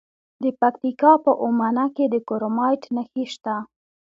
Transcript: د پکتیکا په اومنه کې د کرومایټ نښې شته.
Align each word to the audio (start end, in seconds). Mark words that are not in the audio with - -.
د 0.43 0.45
پکتیکا 0.59 1.11
په 1.25 1.31
اومنه 1.43 1.85
کې 1.95 2.05
د 2.13 2.15
کرومایټ 2.27 2.83
نښې 2.95 3.25
شته. 3.33 3.55